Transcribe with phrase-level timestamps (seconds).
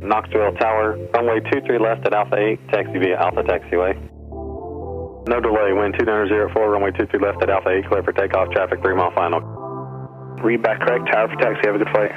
[0.00, 3.98] Knoxville Tower, runway 23 left at Alpha 8, taxi via Alpha Taxiway.
[5.26, 8.94] No delay, wind 2904, runway 23 left at Alpha 8, clear for takeoff, traffic 3
[8.94, 9.40] mile final.
[10.40, 12.12] Read back correct, tower for taxi, have a good flight.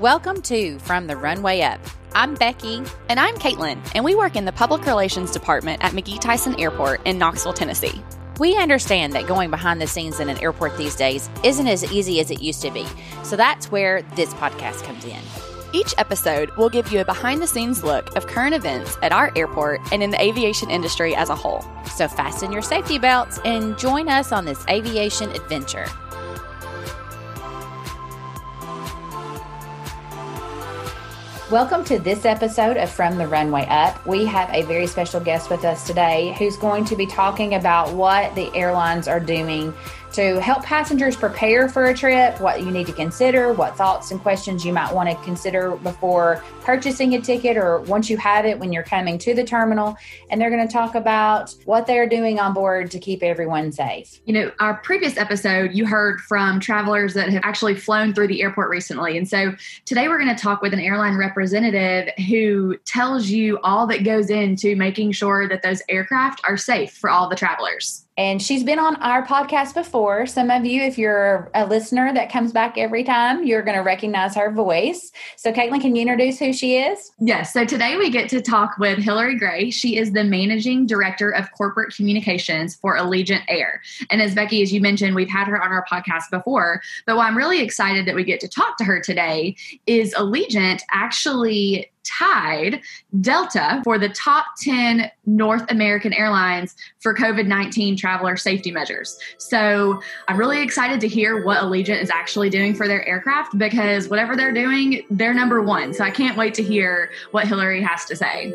[0.00, 1.80] Welcome to From the Runway Up.
[2.12, 2.82] I'm Becky.
[3.08, 7.06] And I'm Caitlin, and we work in the Public Relations Department at McGhee Tyson Airport
[7.06, 8.02] in Knoxville, Tennessee.
[8.40, 12.18] We understand that going behind the scenes in an airport these days isn't as easy
[12.18, 12.84] as it used to be,
[13.22, 15.20] so that's where this podcast comes in.
[15.70, 19.30] Each episode will give you a behind the scenes look of current events at our
[19.36, 21.62] airport and in the aviation industry as a whole.
[21.94, 25.84] So fasten your safety belts and join us on this aviation adventure.
[31.50, 34.06] Welcome to this episode of From the Runway Up.
[34.06, 37.94] We have a very special guest with us today who's going to be talking about
[37.94, 39.72] what the airlines are doing
[40.18, 44.20] to help passengers prepare for a trip, what you need to consider, what thoughts and
[44.20, 48.58] questions you might want to consider before purchasing a ticket or once you have it
[48.58, 49.96] when you're coming to the terminal.
[50.28, 54.20] And they're going to talk about what they're doing on board to keep everyone safe.
[54.24, 58.42] You know, our previous episode, you heard from travelers that have actually flown through the
[58.42, 59.16] airport recently.
[59.16, 63.86] And so today we're going to talk with an airline representative who tells you all
[63.86, 68.07] that goes into making sure that those aircraft are safe for all the travelers.
[68.18, 70.26] And she's been on our podcast before.
[70.26, 73.82] Some of you, if you're a listener that comes back every time, you're going to
[73.82, 75.12] recognize her voice.
[75.36, 77.12] So, Caitlin, can you introduce who she is?
[77.20, 77.52] Yes.
[77.52, 79.70] So, today we get to talk with Hillary Gray.
[79.70, 83.80] She is the managing director of corporate communications for Allegiant Air.
[84.10, 86.82] And as Becky, as you mentioned, we've had her on our podcast before.
[87.06, 89.54] But why I'm really excited that we get to talk to her today
[89.86, 92.80] is Allegiant actually tied
[93.20, 99.18] Delta for the top 10 North American airlines for COVID 19 traveler safety measures.
[99.38, 104.08] So I'm really excited to hear what Allegiant is actually doing for their aircraft because
[104.08, 105.92] whatever they're doing, they're number one.
[105.94, 108.52] So I can't wait to hear what Hillary has to say.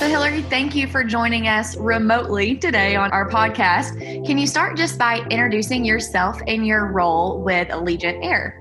[0.00, 4.24] So, Hillary, thank you for joining us remotely today on our podcast.
[4.24, 8.59] Can you start just by introducing yourself and your role with Allegiant Air?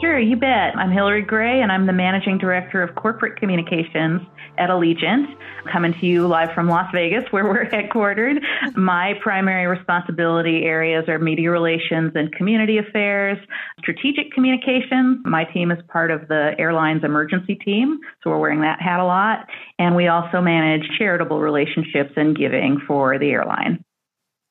[0.00, 0.74] Sure, you bet.
[0.78, 4.22] I'm Hillary Gray, and I'm the Managing Director of Corporate Communications
[4.56, 5.26] at Allegiant.
[5.70, 8.38] Coming to you live from Las Vegas, where we're headquartered.
[8.76, 13.36] My primary responsibility areas are media relations and community affairs,
[13.78, 15.18] strategic communications.
[15.26, 19.04] My team is part of the airline's emergency team, so we're wearing that hat a
[19.04, 19.48] lot.
[19.78, 23.84] And we also manage charitable relationships and giving for the airline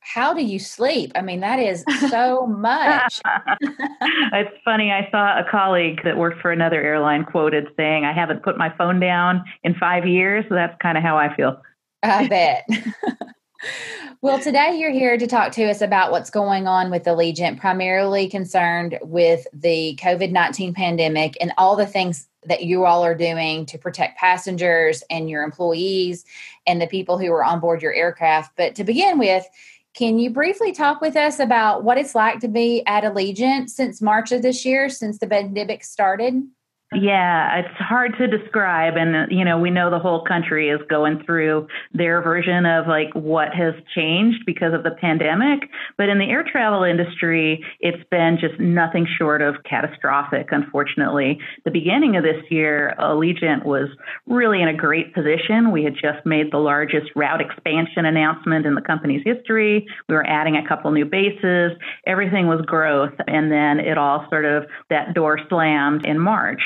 [0.02, 1.12] how do you sleep?
[1.16, 3.22] I mean, that is so much.
[4.02, 4.92] it's funny.
[4.92, 8.74] I saw a colleague that worked for another airline quoted saying, I haven't put my
[8.78, 10.46] phone down in five years.
[10.50, 11.62] So that's kind of how I feel.
[12.02, 12.68] I bet.
[14.22, 18.28] well, today you're here to talk to us about what's going on with Allegiant, primarily
[18.28, 23.66] concerned with the COVID 19 pandemic and all the things that you all are doing
[23.66, 26.24] to protect passengers and your employees
[26.66, 28.54] and the people who are on board your aircraft.
[28.56, 29.46] But to begin with,
[30.00, 34.02] can you briefly talk with us about what it's like to be at Allegiant since
[34.02, 36.42] March of this year, since the pandemic started?
[36.92, 38.96] Yeah, it's hard to describe.
[38.98, 42.88] And, uh, you know, we know the whole country is going through their version of
[42.88, 45.70] like what has changed because of the pandemic.
[46.00, 51.38] But in the air travel industry, it's been just nothing short of catastrophic, unfortunately.
[51.64, 53.90] The beginning of this year, Allegiant was
[54.26, 55.72] really in a great position.
[55.72, 59.86] We had just made the largest route expansion announcement in the company's history.
[60.08, 61.74] We were adding a couple new bases.
[62.08, 63.14] Everything was growth.
[63.28, 66.64] And then it all sort of, that door slammed in March.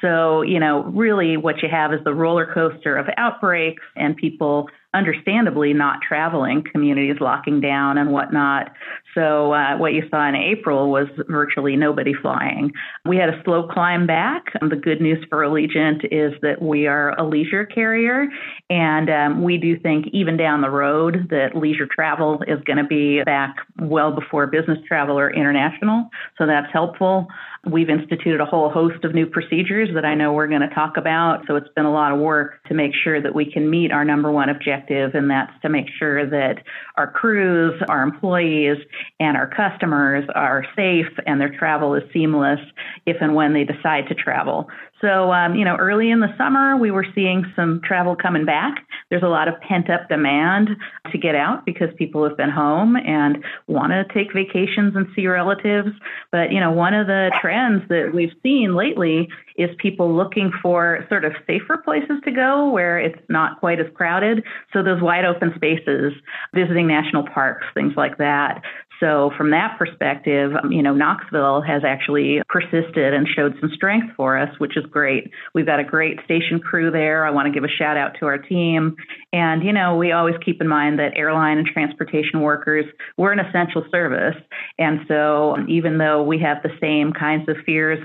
[0.00, 4.68] So, you know, really what you have is the roller coaster of outbreaks and people
[4.96, 8.72] understandably not traveling, communities locking down and whatnot.
[9.14, 12.72] So, uh, what you saw in April was virtually nobody flying.
[13.06, 14.52] We had a slow climb back.
[14.60, 18.26] The good news for Allegiant is that we are a leisure carrier,
[18.68, 22.84] and um, we do think even down the road that leisure travel is going to
[22.84, 26.08] be back well before business travel or international.
[26.38, 27.28] So, that's helpful.
[27.66, 30.96] We've instituted a whole host of new procedures that I know we're going to talk
[30.96, 31.42] about.
[31.48, 34.04] So it's been a lot of work to make sure that we can meet our
[34.04, 36.62] number one objective, and that's to make sure that
[36.96, 38.78] our crews, our employees,
[39.20, 42.60] and our customers are safe and their travel is seamless
[43.06, 44.68] if and when they decide to travel.
[45.00, 48.86] So, um, you know, early in the summer, we were seeing some travel coming back.
[49.10, 50.70] There's a lot of pent up demand
[51.12, 55.26] to get out because people have been home and want to take vacations and see
[55.26, 55.90] relatives.
[56.32, 61.04] But, you know, one of the trends that we've seen lately is people looking for
[61.08, 64.44] sort of safer places to go where it's not quite as crowded.
[64.72, 66.12] So, those wide open spaces,
[66.54, 68.62] visiting national parks, things like that.
[69.00, 74.14] So from that perspective, um, you know, Knoxville has actually persisted and showed some strength
[74.16, 75.30] for us, which is great.
[75.54, 77.26] We've got a great station crew there.
[77.26, 78.96] I want to give a shout out to our team.
[79.32, 82.86] And, you know, we always keep in mind that airline and transportation workers,
[83.18, 84.36] we're an essential service.
[84.78, 87.98] And so even though we have the same kinds of fears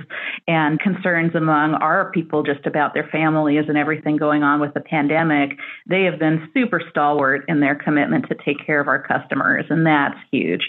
[0.47, 4.81] and concerns among our people just about their families and everything going on with the
[4.81, 5.51] pandemic,
[5.87, 9.65] they have been super stalwart in their commitment to take care of our customers.
[9.69, 10.63] And that's huge.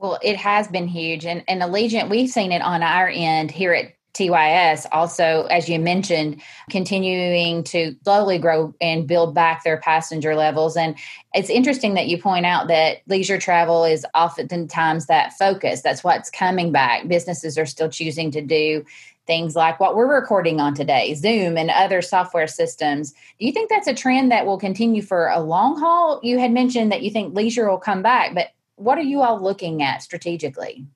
[0.00, 1.26] Well, it has been huge.
[1.26, 5.78] And, and Allegiant, we've seen it on our end here at TYS also, as you
[5.78, 10.74] mentioned, continuing to slowly grow and build back their passenger levels.
[10.74, 10.96] And
[11.34, 15.82] it's interesting that you point out that leisure travel is oftentimes that focus.
[15.82, 17.06] That's what's coming back.
[17.06, 18.84] Businesses are still choosing to do
[19.26, 23.12] things like what we're recording on today, Zoom and other software systems.
[23.38, 26.20] Do you think that's a trend that will continue for a long haul?
[26.22, 28.48] You had mentioned that you think leisure will come back, but
[28.80, 30.86] what are you all looking at strategically?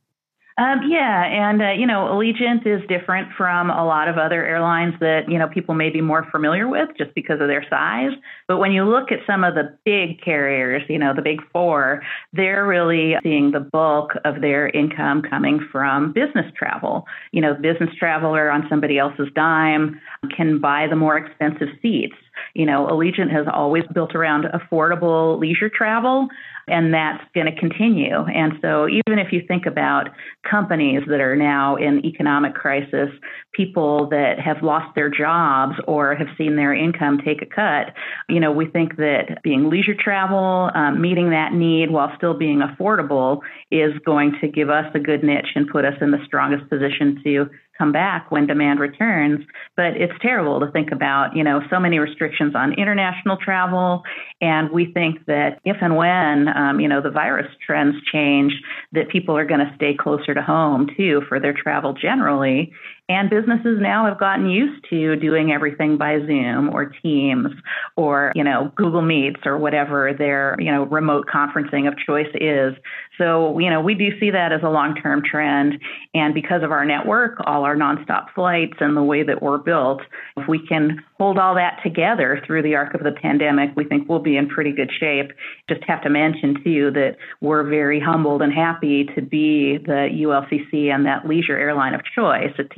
[0.56, 4.94] Um, yeah, and uh, you know, Allegiant is different from a lot of other airlines
[5.00, 8.12] that you know people may be more familiar with just because of their size.
[8.46, 12.02] But when you look at some of the big carriers, you know, the big four,
[12.32, 17.04] they're really seeing the bulk of their income coming from business travel.
[17.32, 20.00] You know, business traveler on somebody else's dime
[20.36, 22.14] can buy the more expensive seats.
[22.54, 26.28] You know, Allegiant has always built around affordable leisure travel
[26.66, 28.24] and that's going to continue.
[28.24, 30.08] And so, even if you think about
[30.48, 33.10] companies that are now in economic crisis,
[33.52, 37.94] people that have lost their jobs or have seen their income take a cut,
[38.28, 42.60] you know, we think that being leisure travel, um, meeting that need while still being
[42.60, 43.40] affordable
[43.70, 47.20] is going to give us a good niche and put us in the strongest position
[47.24, 49.44] to come back when demand returns.
[49.76, 54.02] But it's terrible to think about, you know, so many restrictions on international travel.
[54.40, 58.52] And we think that if and when, um, you know, the virus trends change,
[58.92, 62.72] that people are going to stay closer to home too for their travel generally.
[63.06, 67.48] And businesses now have gotten used to doing everything by Zoom or Teams
[67.96, 72.72] or, you know, Google Meets or whatever their, you know, remote conferencing of choice is.
[73.18, 75.74] So, you know, we do see that as a long term trend.
[76.14, 80.00] And because of our network, all our nonstop flights and the way that we're built,
[80.38, 84.08] if we can hold all that together through the arc of the pandemic, we think
[84.08, 85.30] we'll be in pretty good shape.
[85.68, 90.92] Just have to mention, too, that we're very humbled and happy to be the ULCC
[90.92, 92.70] and that leisure airline of choice at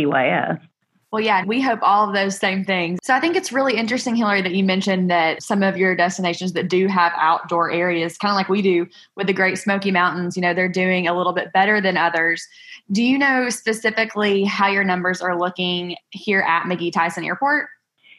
[1.12, 2.98] Well, yeah, we hope all of those same things.
[3.02, 6.52] So I think it's really interesting, Hillary, that you mentioned that some of your destinations
[6.54, 10.36] that do have outdoor areas, kind of like we do with the Great Smoky Mountains,
[10.36, 12.46] you know, they're doing a little bit better than others.
[12.90, 17.68] Do you know specifically how your numbers are looking here at McGhee Tyson Airport?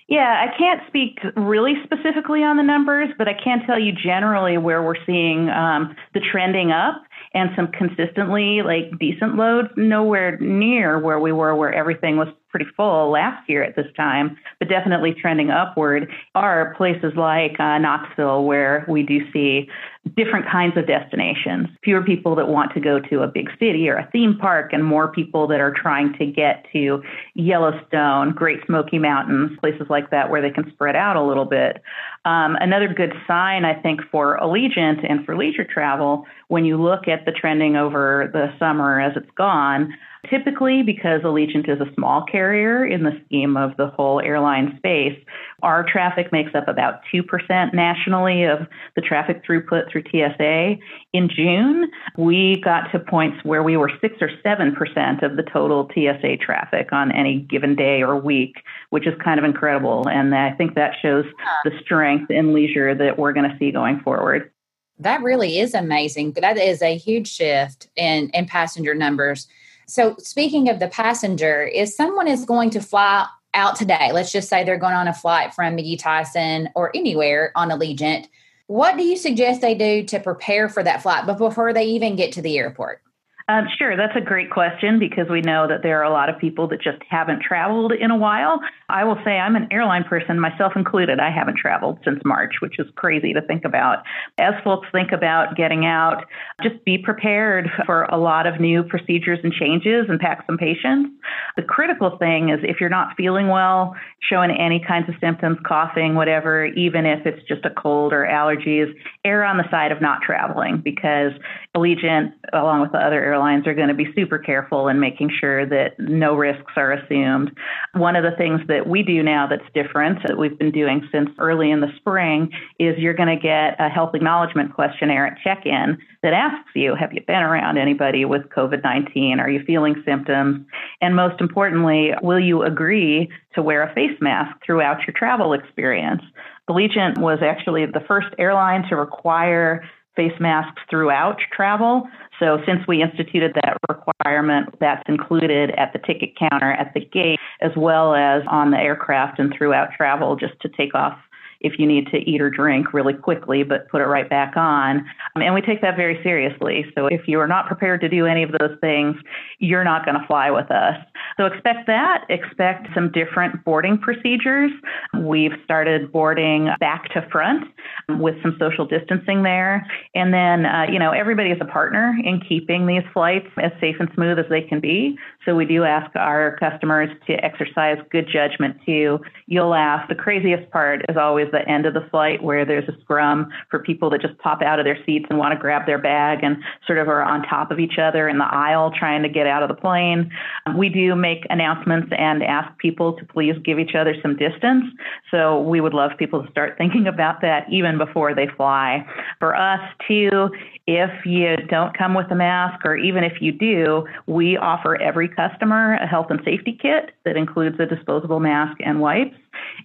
[0.08, 4.58] Yeah, I can't speak really specifically on the numbers, but I can tell you generally
[4.58, 7.04] where we're seeing um, the trending up
[7.38, 12.66] and some consistently like decent loads, nowhere near where we were where everything was pretty
[12.76, 18.46] full last year at this time, but definitely trending upward, are places like uh, Knoxville,
[18.46, 19.70] where we do see
[20.16, 21.68] different kinds of destinations.
[21.84, 24.84] Fewer people that want to go to a big city or a theme park, and
[24.84, 27.04] more people that are trying to get to
[27.36, 31.82] Yellowstone, Great Smoky Mountains, places like that where they can spread out a little bit.
[32.26, 37.08] Um, another good sign, I think, for Allegiant and for leisure travel, when you look
[37.08, 39.94] at the trending over the summer as it's gone,
[40.30, 45.18] Typically, because Allegiant is a small carrier in the scheme of the whole airline space,
[45.64, 50.78] our traffic makes up about 2% nationally of the traffic throughput through TSA.
[51.14, 55.90] In June, we got to points where we were 6 or 7% of the total
[55.94, 58.56] TSA traffic on any given day or week,
[58.90, 60.08] which is kind of incredible.
[60.08, 61.26] And I think that shows
[61.64, 64.52] the strength in leisure that we're going to see going forward.
[65.00, 66.34] That really is amazing.
[66.34, 69.48] That is a huge shift in, in passenger numbers.
[69.88, 74.50] So, speaking of the passenger, if someone is going to fly out today, let's just
[74.50, 78.28] say they're going on a flight from McGhee Tyson or anywhere on Allegiant,
[78.68, 82.18] what do you suggest they do to prepare for that flight but before they even
[82.18, 83.02] get to the airport?
[83.50, 86.38] Um, sure, that's a great question because we know that there are a lot of
[86.38, 88.60] people that just haven't traveled in a while.
[88.90, 91.22] I will say I'm an airline person, myself included.
[91.22, 94.04] I haven't traveled since March, which is crazy to think about.
[94.38, 96.26] As folks think about getting out,
[96.62, 101.08] just be prepared for a lot of new procedures and changes and pack some patience.
[101.56, 103.96] The critical thing is if you're not feeling well,
[104.30, 108.94] showing any kinds of symptoms, coughing, whatever, even if it's just a cold or allergies,
[109.24, 111.32] err on the side of not traveling because
[111.78, 115.30] Allegiant, along with the other airlines, airlines are going to be super careful in making
[115.40, 117.52] sure that no risks are assumed.
[117.94, 121.30] One of the things that we do now that's different that we've been doing since
[121.38, 125.66] early in the spring is you're going to get a health acknowledgement questionnaire at check
[125.66, 129.40] in that asks you Have you been around anybody with COVID 19?
[129.40, 130.66] Are you feeling symptoms?
[131.00, 136.24] And most importantly, will you agree to wear a face mask throughout your travel experience?
[136.68, 139.84] Allegiant was actually the first airline to require
[140.18, 142.10] face masks throughout travel.
[142.40, 147.40] So since we instituted that requirement, that's included at the ticket counter at the gate,
[147.62, 151.18] as well as on the aircraft and throughout travel, just to take off
[151.60, 155.00] if you need to eat or drink really quickly, but put it right back on.
[155.36, 156.86] Um, and we take that very seriously.
[156.96, 159.16] So if you are not prepared to do any of those things,
[159.60, 160.98] you're not going to fly with us.
[161.38, 162.26] So expect that.
[162.30, 164.72] Expect some different boarding procedures.
[165.20, 167.66] We've started boarding back to front
[168.10, 169.86] with some social distancing there.
[170.16, 173.98] And then, uh, you know, everybody is a partner in keeping these flights as safe
[174.00, 175.18] and smooth as they can be.
[175.46, 179.20] So we do ask our customers to exercise good judgment too.
[179.46, 180.10] You'll laugh.
[180.10, 183.80] The craziest part is always the end of the flight where there's a scrum for
[183.80, 186.58] people that just pop out of their seats and want to grab their bag and
[186.88, 189.62] sort of are on top of each other in the aisle trying to get out
[189.62, 190.32] of the plane.
[190.76, 194.86] We do make announcements and ask people to please give each other some distance.
[195.32, 199.06] So we would love people to start thinking about that even before they fly.
[199.40, 200.50] For us too,
[200.88, 205.28] if you don't come with a mask or even if you do, we offer every
[205.28, 209.36] customer a health and safety kit that includes a disposable mask and wipes.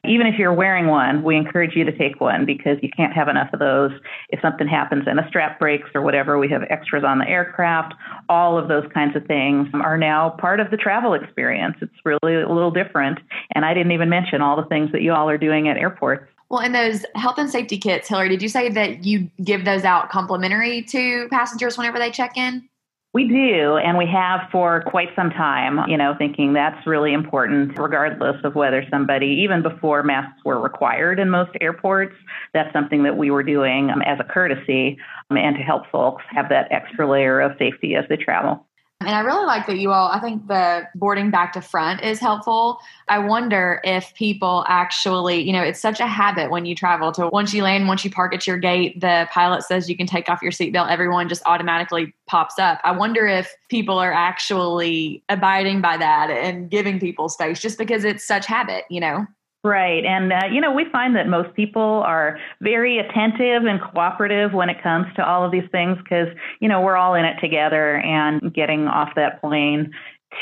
[0.05, 3.29] Even if you're wearing one, we encourage you to take one because you can't have
[3.29, 3.93] enough of those.
[4.31, 7.95] If something happens and a strap breaks or whatever, we have extras on the aircraft.
[8.29, 11.77] All of those kinds of things are now part of the travel experience.
[11.81, 13.21] It's really a little different.
[13.55, 16.27] And I didn't even mention all the things that you all are doing at airports.
[16.49, 19.85] Well, and those health and safety kits, Hillary, did you say that you give those
[19.85, 22.69] out complimentary to passengers whenever they check in?
[23.15, 27.79] We do, and we have for quite some time, you know, thinking that's really important,
[27.79, 32.15] regardless of whether somebody, even before masks were required in most airports,
[32.55, 34.97] that's something that we were doing um, as a courtesy
[35.31, 38.67] um, and to help folks have that extra layer of safety as they travel.
[39.07, 42.19] And I really like that you all, I think the boarding back to front is
[42.19, 42.79] helpful.
[43.09, 47.29] I wonder if people actually, you know, it's such a habit when you travel to
[47.29, 50.29] once you land, once you park at your gate, the pilot says you can take
[50.29, 52.81] off your seatbelt, everyone just automatically pops up.
[52.85, 58.05] I wonder if people are actually abiding by that and giving people space just because
[58.05, 59.27] it's such habit, you know?
[59.65, 60.05] Right.
[60.05, 64.69] And, uh, you know, we find that most people are very attentive and cooperative when
[64.69, 66.27] it comes to all of these things because,
[66.59, 69.93] you know, we're all in it together and getting off that plane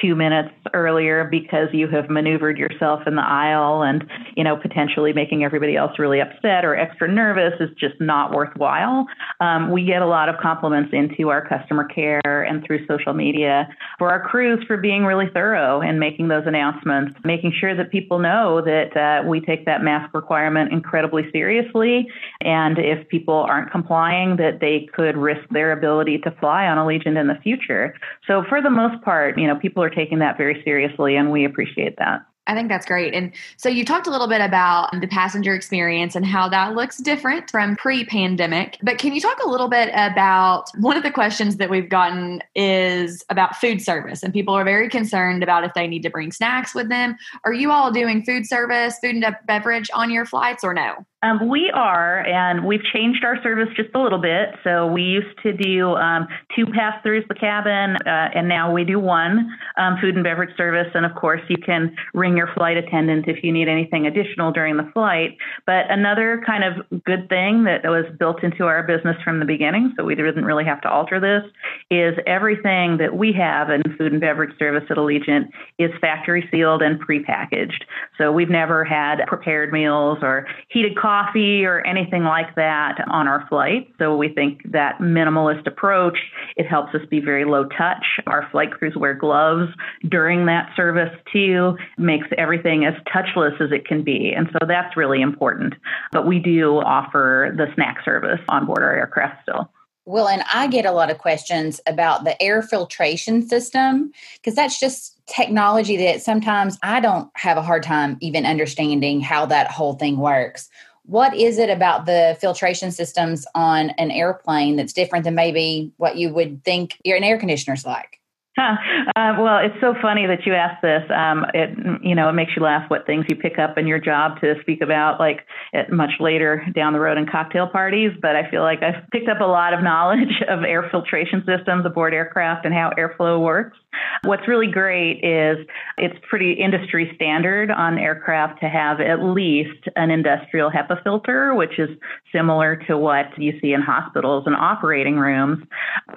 [0.00, 4.04] two minutes earlier because you have maneuvered yourself in the aisle and
[4.36, 9.06] you know potentially making everybody else really upset or extra nervous is just not worthwhile.
[9.40, 13.68] Um, we get a lot of compliments into our customer care and through social media
[13.98, 18.18] for our crews for being really thorough and making those announcements making sure that people
[18.18, 22.06] know that uh, we take that mask requirement incredibly seriously.
[22.40, 27.20] And if people aren't complying that they could risk their ability to fly on Allegiant
[27.20, 27.94] in the future.
[28.26, 31.30] So for the most part you know people people are taking that very seriously, and
[31.30, 32.22] we appreciate that.
[32.46, 33.14] I think that's great.
[33.14, 36.98] And so you talked a little bit about the passenger experience and how that looks
[36.98, 38.76] different from pre pandemic.
[38.82, 42.42] But can you talk a little bit about one of the questions that we've gotten
[42.56, 44.22] is about food service?
[44.22, 47.16] And people are very concerned about if they need to bring snacks with them.
[47.44, 51.06] Are you all doing food service, food and beverage on your flights or no?
[51.22, 54.54] Um, we are, and we've changed our service just a little bit.
[54.64, 58.84] So we used to do um, two pass throughs the cabin, uh, and now we
[58.84, 60.86] do one um, food and beverage service.
[60.94, 64.78] And of course, you can ring your flight attendant if you need anything additional during
[64.78, 65.36] the flight.
[65.66, 69.92] But another kind of good thing that was built into our business from the beginning,
[69.98, 71.42] so we didn't really have to alter this,
[71.90, 76.80] is everything that we have in food and beverage service at Allegiant is factory sealed
[76.80, 77.82] and prepackaged.
[78.16, 83.26] So we've never had prepared meals or heated coffee coffee or anything like that on
[83.26, 83.88] our flight.
[83.98, 86.16] So we think that minimalist approach,
[86.56, 88.04] it helps us be very low touch.
[88.28, 89.72] Our flight crews wear gloves
[90.08, 94.32] during that service too, makes everything as touchless as it can be.
[94.36, 95.74] And so that's really important.
[96.12, 99.68] But we do offer the snack service on board our aircraft still.
[100.06, 104.80] Well, and I get a lot of questions about the air filtration system because that's
[104.80, 109.94] just technology that sometimes I don't have a hard time even understanding how that whole
[109.94, 110.68] thing works
[111.10, 116.16] what is it about the filtration systems on an airplane that's different than maybe what
[116.16, 118.20] you would think an air conditioner's like?
[118.56, 118.76] Huh.
[119.16, 121.02] Uh, well, it's so funny that you asked this.
[121.10, 121.70] Um, it
[122.02, 124.54] you know it makes you laugh what things you pick up in your job to
[124.60, 125.46] speak about like
[125.90, 128.10] much later down the road in cocktail parties.
[128.20, 131.86] But I feel like I've picked up a lot of knowledge of air filtration systems
[131.86, 133.78] aboard aircraft and how airflow works.
[134.24, 135.66] What's really great is
[135.96, 141.78] it's pretty industry standard on aircraft to have at least an industrial HEPA filter, which
[141.78, 141.88] is
[142.32, 145.64] similar to what you see in hospitals and operating rooms.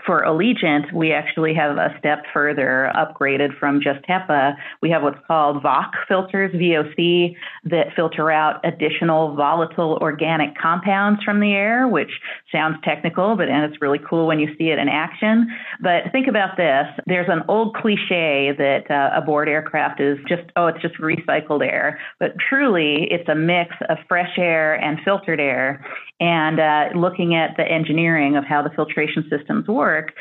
[0.06, 4.56] For Allegiant, we actually have a step further upgraded from just HEPA.
[4.82, 11.40] We have what's called VOC filters, VOC, that filter out additional volatile organic compounds from
[11.40, 12.12] the air, which
[12.52, 15.48] sounds technical, but and it's really cool when you see it in action.
[15.82, 16.86] But think about this.
[17.08, 21.66] There's an old old cliche that uh, aboard aircraft is just, oh, it's just recycled
[21.66, 22.00] air.
[22.20, 25.86] But truly, it's a mix of fresh air and filtered air.
[26.20, 30.14] And uh, looking at the engineering of how the filtration systems work,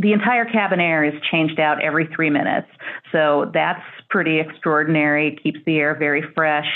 [0.00, 2.68] the entire cabin air is changed out every three minutes.
[3.12, 6.66] So that's pretty extraordinary, keeps the air very fresh.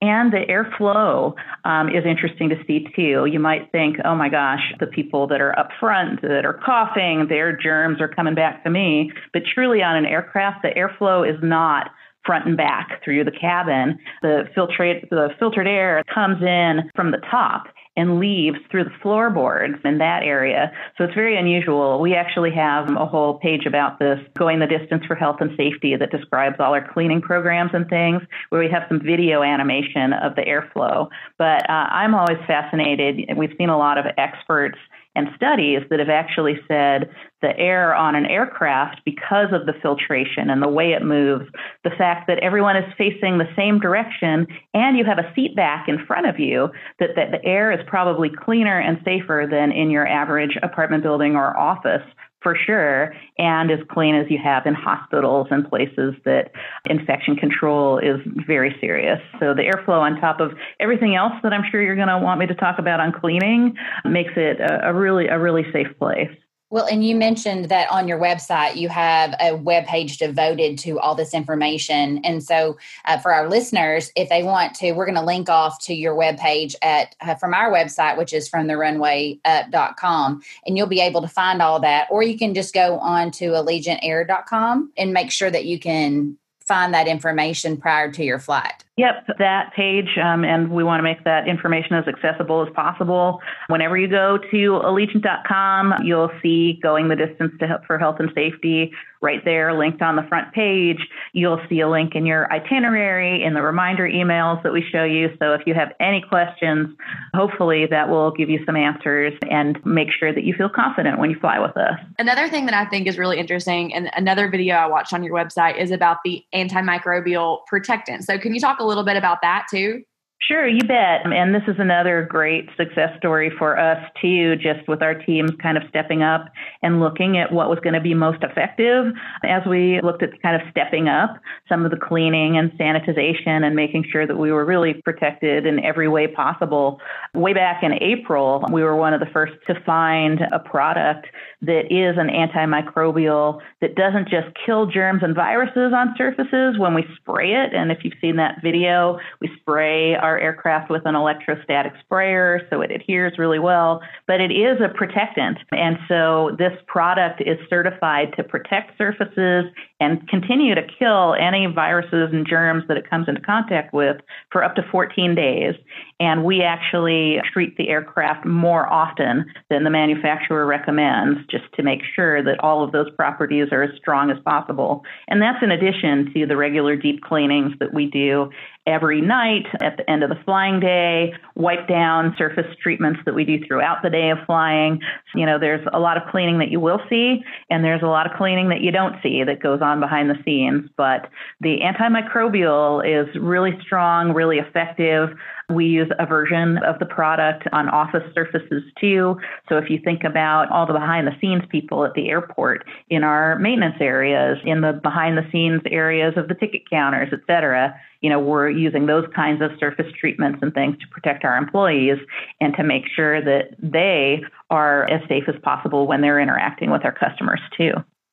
[0.00, 1.34] And the airflow
[1.64, 3.26] um, is interesting to see too.
[3.26, 7.26] You might think, oh my gosh, the people that are up front that are coughing,
[7.28, 9.12] their germs are coming back to me.
[9.32, 11.90] But truly on an aircraft, the airflow is not
[12.24, 13.98] front and back through the cabin.
[14.22, 19.76] The filtrate the filtered air comes in from the top and leaves through the floorboards
[19.84, 20.72] in that area.
[20.96, 22.00] So it's very unusual.
[22.00, 25.94] We actually have a whole page about this, going the distance for health and safety,
[25.96, 30.34] that describes all our cleaning programs and things, where we have some video animation of
[30.36, 31.08] the airflow.
[31.36, 33.36] But uh, I'm always fascinated.
[33.36, 34.78] We've seen a lot of experts
[35.14, 37.10] and studies that have actually said
[37.42, 41.46] the air on an aircraft, because of the filtration and the way it moves,
[41.84, 45.88] the fact that everyone is facing the same direction and you have a seat back
[45.88, 49.90] in front of you, that, that the air is probably cleaner and safer than in
[49.90, 52.02] your average apartment building or office
[52.42, 56.50] for sure, and as clean as you have in hospitals and places that
[56.88, 59.20] infection control is very serious.
[59.38, 62.40] So the airflow on top of everything else that I'm sure you're going to want
[62.40, 66.30] me to talk about on cleaning makes it a, a really a really safe place.
[66.72, 70.98] Well, and you mentioned that on your website you have a web page devoted to
[70.98, 72.24] all this information.
[72.24, 75.78] And so, uh, for our listeners, if they want to, we're going to link off
[75.80, 80.78] to your web page at uh, from our website, which is from the runwayup.com, and
[80.78, 82.08] you'll be able to find all that.
[82.10, 86.94] Or you can just go on to allegiantair.com and make sure that you can find
[86.94, 88.82] that information prior to your flight.
[88.98, 93.40] Yep, that page, um, and we want to make that information as accessible as possible.
[93.68, 98.30] Whenever you go to allegiant.com, you'll see going the distance to help for health and
[98.34, 100.98] safety right there, linked on the front page.
[101.32, 105.30] You'll see a link in your itinerary in the reminder emails that we show you.
[105.38, 106.94] So if you have any questions,
[107.32, 111.30] hopefully that will give you some answers and make sure that you feel confident when
[111.30, 111.98] you fly with us.
[112.18, 115.34] Another thing that I think is really interesting, and another video I watched on your
[115.34, 118.24] website is about the antimicrobial protectant.
[118.24, 120.02] So can you talk a little bit about that too?
[120.48, 121.24] Sure, you bet.
[121.24, 125.76] And this is another great success story for us too, just with our teams kind
[125.76, 126.46] of stepping up
[126.82, 130.60] and looking at what was going to be most effective as we looked at kind
[130.60, 131.36] of stepping up
[131.68, 135.78] some of the cleaning and sanitization and making sure that we were really protected in
[135.84, 137.00] every way possible.
[137.34, 141.28] Way back in April, we were one of the first to find a product
[141.62, 147.04] that is an antimicrobial that doesn't just kill germs and viruses on surfaces when we
[147.16, 147.72] spray it.
[147.72, 152.80] And if you've seen that video, we spray our aircraft with an electrostatic sprayer so
[152.80, 155.58] it adheres really well, but it is a protectant.
[155.70, 159.64] And so this product is certified to protect surfaces
[160.02, 164.16] and continue to kill any viruses and germs that it comes into contact with
[164.50, 165.74] for up to 14 days.
[166.18, 172.00] And we actually treat the aircraft more often than the manufacturer recommends just to make
[172.16, 175.04] sure that all of those properties are as strong as possible.
[175.28, 178.50] And that's in addition to the regular deep cleanings that we do
[178.86, 183.44] every night at the end of the flying day, wipe down surface treatments that we
[183.44, 185.00] do throughout the day of flying.
[185.34, 188.30] You know, there's a lot of cleaning that you will see, and there's a lot
[188.30, 190.88] of cleaning that you don't see that goes on behind the scenes.
[190.96, 191.28] But
[191.60, 195.30] the antimicrobial is really strong, really effective.
[195.68, 199.38] We use a version of the product on office surfaces too.
[199.68, 203.24] So if you think about all the behind the scenes people at the airport, in
[203.24, 207.94] our maintenance areas, in the behind the scenes areas of the ticket counters, et cetera,
[208.20, 212.18] you know, we're using those kinds of surface treatments and things to protect our employees
[212.60, 217.04] and to make sure that they are as safe as possible when they're interacting with
[217.04, 217.92] our customers too.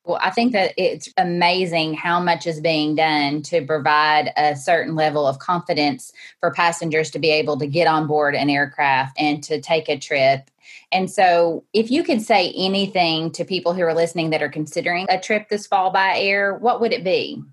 [0.10, 4.96] Well, I think that it's amazing how much is being done to provide a certain
[4.96, 9.44] level of confidence for passengers to be able to get on board an aircraft and
[9.44, 10.50] to take a trip
[10.92, 15.06] And so, if you could say anything to people who are listening that are considering
[15.10, 17.44] a trip this fall by air, what would it be?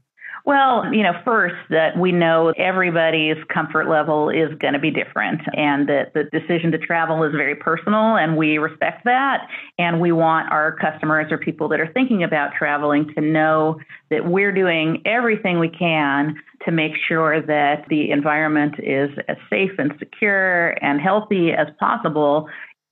[0.47, 5.41] Well, you know, first that we know everybody's comfort level is going to be different
[5.55, 9.49] and that the decision to travel is very personal and we respect that.
[9.77, 13.81] And we want our customers or people that are thinking about traveling to know
[14.11, 19.73] that we're doing everything we can to make sure that the environment is as safe
[19.79, 22.49] and secure and healthy as possible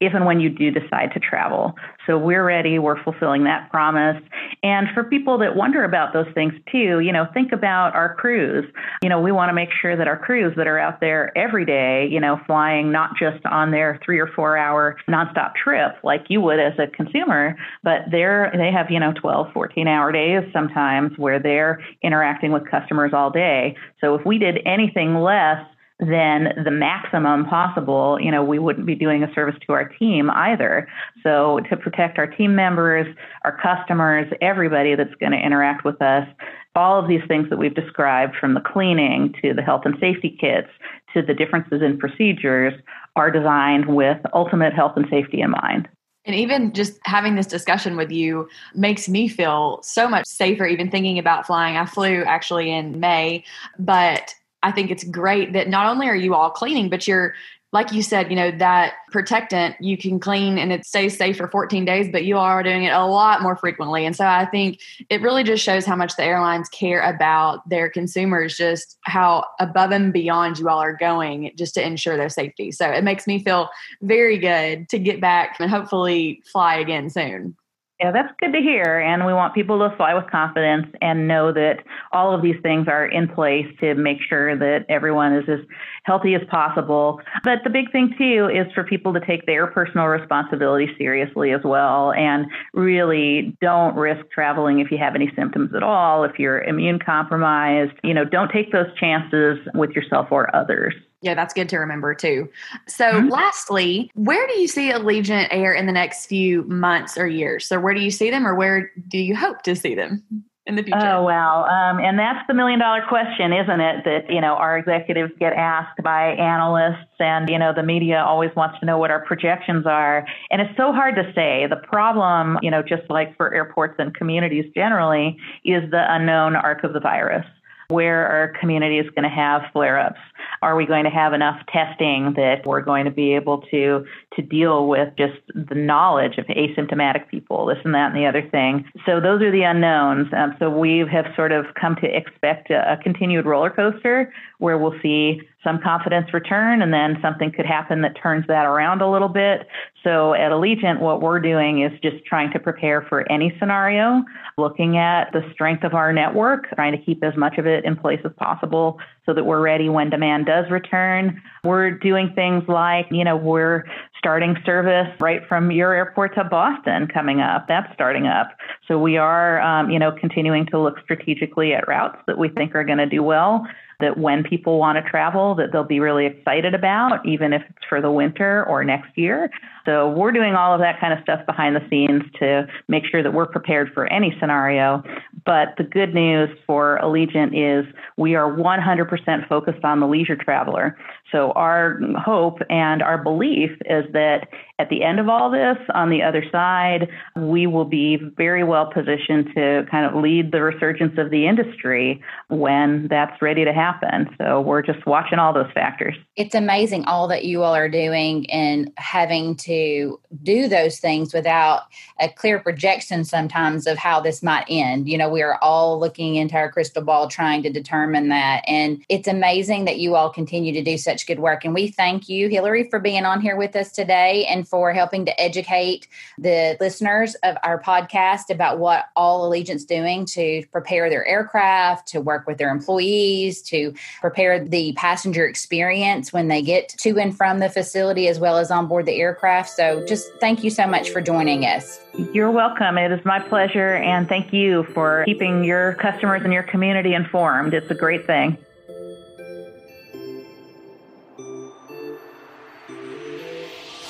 [0.07, 1.75] if and when you do decide to travel.
[2.07, 4.23] So we're ready, we're fulfilling that promise.
[4.63, 8.65] And for people that wonder about those things too, you know, think about our crews.
[9.03, 11.65] You know, we want to make sure that our crews that are out there every
[11.65, 16.27] day, you know, flying not just on their 3 or 4 hour nonstop trip like
[16.29, 20.45] you would as a consumer, but they're they have, you know, 12, 14 hour days
[20.53, 23.77] sometimes where they're interacting with customers all day.
[24.01, 25.65] So if we did anything less
[26.01, 30.29] than the maximum possible, you know, we wouldn't be doing a service to our team
[30.31, 30.89] either.
[31.23, 33.07] So to protect our team members,
[33.45, 36.27] our customers, everybody that's going to interact with us,
[36.75, 40.37] all of these things that we've described from the cleaning to the health and safety
[40.41, 40.69] kits
[41.15, 42.75] to the differences in procedures
[43.15, 45.89] are designed with ultimate health and safety in mind.
[46.27, 50.91] And even just having this discussion with you makes me feel so much safer, even
[50.91, 51.77] thinking about flying.
[51.77, 53.45] I flew actually in May,
[53.79, 57.35] but I think it's great that not only are you all cleaning, but you're
[57.75, 61.49] like you said, you know, that protectant you can clean and it stays safe for
[61.49, 64.07] 14 days, but you are doing it a lot more frequently.
[64.07, 67.91] And so I think it really just shows how much the airlines care about their
[67.91, 72.71] consumers, just how above and beyond you all are going just to ensure their safety.
[72.71, 73.69] So it makes me feel
[74.03, 77.57] very good to get back and hopefully fly again soon.
[78.01, 78.99] Yeah, that's good to hear.
[78.99, 82.89] And we want people to fly with confidence and know that all of these things
[82.89, 85.61] are in place to make sure that everyone is as
[86.03, 87.21] healthy as possible.
[87.45, 91.61] But the big thing, too, is for people to take their personal responsibility seriously as
[91.63, 96.63] well and really don't risk traveling if you have any symptoms at all, if you're
[96.63, 97.93] immune compromised.
[98.03, 100.95] You know, don't take those chances with yourself or others.
[101.25, 102.51] Yeah, that's good to remember too.
[102.87, 103.29] So, mm-hmm.
[103.29, 107.67] lastly, where do you see Allegiant Air in the next few months or years?
[107.67, 110.23] So, where do you see them, or where do you hope to see them?
[110.67, 110.99] in the future?
[111.03, 114.05] Oh wow, um, and that's the million dollar question, isn't it?
[114.05, 118.51] That you know our executives get asked by analysts, and you know the media always
[118.57, 121.67] wants to know what our projections are, and it's so hard to say.
[121.69, 126.85] The problem, you know, just like for airports and communities generally, is the unknown arc
[126.85, 127.47] of the virus
[127.89, 130.21] where are communities going to have flare ups?
[130.63, 134.05] Are we going to have enough testing that we're going to be able to
[134.37, 138.49] to deal with just the knowledge of asymptomatic people, this and that and the other
[138.49, 138.85] thing?
[139.07, 140.29] So those are the unknowns.
[140.37, 144.79] Um, so we have sort of come to expect a, a continued roller coaster where
[144.79, 149.11] we'll see some confidence return and then something could happen that turns that around a
[149.11, 149.67] little bit.
[150.05, 154.23] So at Allegiant, what we're doing is just trying to prepare for any scenario,
[154.59, 157.97] looking at the strength of our network, trying to keep as much of it in
[157.97, 161.41] place as possible so that we're ready when demand does return.
[161.63, 163.85] We're doing things like, you know, we're
[164.19, 167.67] starting service right from your airport to Boston coming up.
[167.69, 168.49] That's starting up.
[168.89, 172.75] So we are, um, you know, continuing to look strategically at routes that we think
[172.75, 173.65] are going to do well
[174.01, 177.85] that when people want to travel that they'll be really excited about even if it's
[177.89, 179.51] for the winter or next year.
[179.85, 183.23] So we're doing all of that kind of stuff behind the scenes to make sure
[183.23, 185.03] that we're prepared for any scenario.
[185.45, 190.97] But the good news for allegiant is we are 100% focused on the leisure traveler
[191.35, 194.47] so our hope and our belief is that
[194.79, 198.87] at the end of all this, on the other side, we will be very well
[198.93, 204.29] positioned to kind of lead the resurgence of the industry when that's ready to happen.
[204.39, 206.15] So we're just watching all those factors.
[206.37, 211.83] It's amazing all that you all are doing and having to do those things without
[212.21, 215.09] a clear projection sometimes of how this might end.
[215.09, 218.65] You know, we are all looking into our crystal ball trying to determine that.
[218.67, 221.65] And it's amazing that you all continue to do such good work.
[221.65, 225.25] And we thank you, Hillary, for being on here with us today and for helping
[225.27, 226.09] to educate
[226.39, 232.21] the listeners of our podcast about what all Allegiant's doing to prepare their aircraft, to
[232.21, 237.59] work with their employees, to prepare the passenger experience when they get to and from
[237.59, 239.71] the facility as well as on board the aircraft.
[239.71, 242.01] So just thank you so much for joining us.
[242.33, 242.99] You're welcome.
[242.99, 243.95] It is my pleasure.
[243.95, 247.75] And thank you for keeping your customers and your community informed.
[247.75, 248.57] It's a great thing.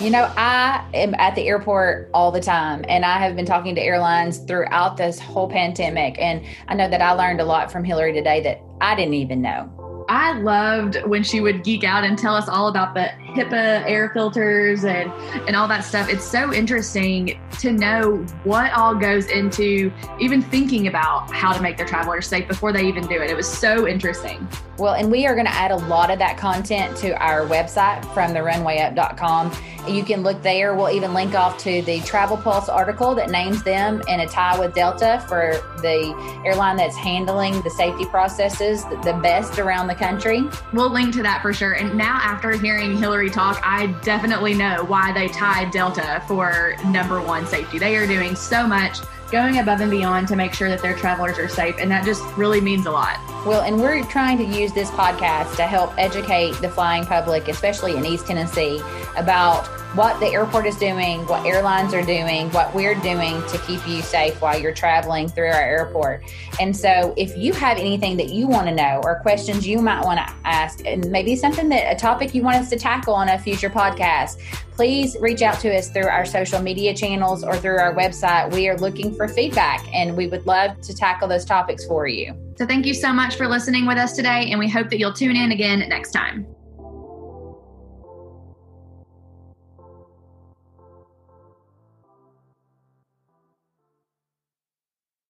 [0.01, 3.77] You know, I am at the airport all the time, and I have been talking
[3.77, 6.17] to airlines throughout this whole pandemic.
[6.19, 9.41] And I know that I learned a lot from Hillary today that I didn't even
[9.41, 9.71] know.
[10.09, 14.11] I loved when she would geek out and tell us all about the HEPA air
[14.11, 15.11] filters and
[15.47, 16.09] and all that stuff.
[16.09, 21.77] It's so interesting to know what all goes into even thinking about how to make
[21.77, 23.31] their travelers safe before they even do it.
[23.31, 24.47] It was so interesting.
[24.79, 28.05] Well, and we are going to add a lot of that content to our website
[28.13, 29.53] from the runwayup.com.
[29.87, 30.75] You can look there.
[30.75, 34.59] We'll even link off to the Travel Pulse article that names them in a tie
[34.59, 40.43] with Delta for the airline that's handling the safety processes the best around the country.
[40.73, 41.73] We'll link to that for sure.
[41.73, 47.21] And now, after hearing Hillary talk, I definitely know why they tied Delta for number
[47.21, 47.79] one safety.
[47.79, 48.99] They are doing so much
[49.31, 51.77] going above and beyond to make sure that their travelers are safe.
[51.79, 53.19] And that just really means a lot.
[53.47, 57.97] Well, and we're trying to use this podcast to help educate the flying public, especially
[57.97, 58.81] in East Tennessee,
[59.17, 63.87] about what the airport is doing, what airlines are doing, what we're doing to keep
[63.87, 66.25] you safe while you're traveling through our airport.
[66.61, 70.05] And so, if you have anything that you want to know or questions you might
[70.05, 73.29] want to ask, and maybe something that a topic you want us to tackle on
[73.29, 74.39] a future podcast,
[74.75, 78.53] please reach out to us through our social media channels or through our website.
[78.53, 82.35] We are looking for feedback and we would love to tackle those topics for you.
[82.57, 85.13] So, thank you so much for listening with us today, and we hope that you'll
[85.13, 86.47] tune in again next time.